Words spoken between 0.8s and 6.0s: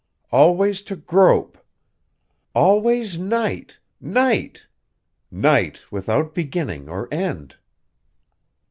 to grope. Always night night night